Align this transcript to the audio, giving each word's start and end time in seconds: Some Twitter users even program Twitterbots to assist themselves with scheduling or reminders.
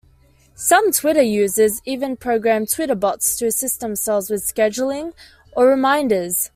Some 0.55 0.91
Twitter 0.91 1.21
users 1.21 1.79
even 1.85 2.17
program 2.17 2.65
Twitterbots 2.65 3.37
to 3.37 3.45
assist 3.45 3.81
themselves 3.81 4.31
with 4.31 4.41
scheduling 4.41 5.13
or 5.55 5.67
reminders. 5.67 6.49